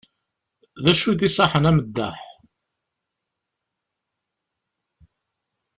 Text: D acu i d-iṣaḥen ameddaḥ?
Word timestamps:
D 0.83 0.85
acu 0.91 1.07
i 1.11 1.15
d-iṣaḥen 1.19 1.69
ameddaḥ? 1.69 2.19